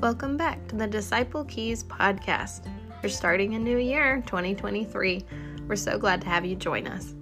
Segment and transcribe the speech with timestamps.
[0.00, 2.72] Welcome back to the Disciple Keys podcast.
[3.02, 5.24] We're starting a new year, 2023.
[5.66, 7.16] We're so glad to have you join us.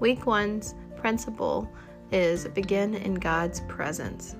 [0.00, 1.70] Week one's principle
[2.10, 4.34] is begin in God's presence.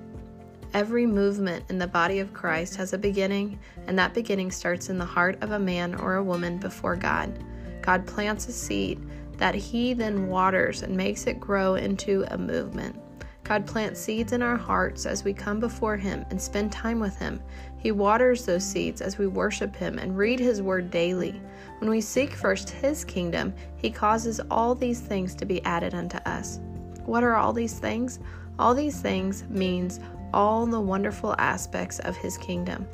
[0.73, 4.97] Every movement in the body of Christ has a beginning, and that beginning starts in
[4.97, 7.45] the heart of a man or a woman before God.
[7.81, 8.99] God plants a seed
[9.37, 12.99] that He then waters and makes it grow into a movement.
[13.49, 17.17] God plants seeds in our hearts as we come before Him and spend time with
[17.17, 17.41] Him.
[17.79, 21.41] He waters those seeds as we worship Him and read His Word daily.
[21.79, 26.17] When we seek first His kingdom, He causes all these things to be added unto
[26.27, 26.59] us.
[27.07, 28.19] What are all these things?
[28.59, 29.99] All these things means
[30.31, 32.85] all the wonderful aspects of His kingdom.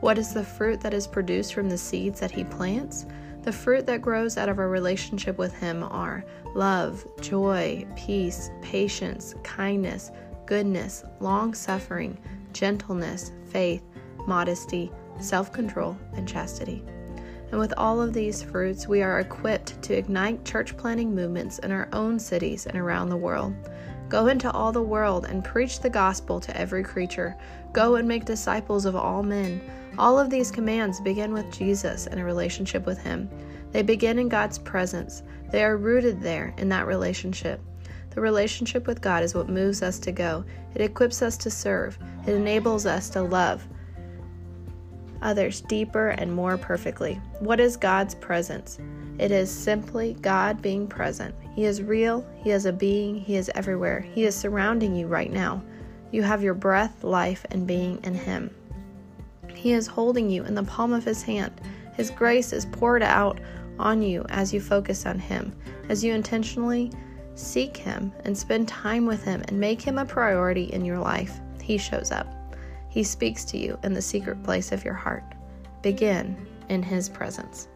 [0.00, 3.06] What is the fruit that is produced from the seeds that He plants?
[3.42, 6.24] The fruit that grows out of our relationship with Him are
[6.54, 10.12] love, joy, peace, patience, kindness,
[10.46, 12.16] goodness, long suffering,
[12.52, 13.82] gentleness, faith,
[14.28, 16.84] modesty, self control, and chastity.
[17.50, 21.72] And with all of these fruits, we are equipped to ignite church planting movements in
[21.72, 23.54] our own cities and around the world.
[24.08, 27.36] Go into all the world and preach the gospel to every creature.
[27.72, 29.60] Go and make disciples of all men.
[29.98, 33.28] All of these commands begin with Jesus and a relationship with Him.
[33.72, 37.60] They begin in God's presence, they are rooted there in that relationship.
[38.10, 41.98] The relationship with God is what moves us to go, it equips us to serve,
[42.26, 43.66] it enables us to love
[45.22, 47.14] others deeper and more perfectly.
[47.38, 48.78] What is God's presence?
[49.18, 51.34] It is simply God being present.
[51.54, 54.00] He is real, He is a being, He is everywhere.
[54.00, 55.62] He is surrounding you right now.
[56.10, 58.50] You have your breath, life, and being in Him.
[59.54, 61.60] He is holding you in the palm of His hand.
[61.94, 63.40] His grace is poured out
[63.78, 65.54] on you as you focus on Him,
[65.88, 66.90] as you intentionally
[67.34, 71.40] seek Him and spend time with Him and make Him a priority in your life.
[71.62, 72.26] He shows up.
[72.88, 75.24] He speaks to you in the secret place of your heart.
[75.80, 77.68] Begin in His presence.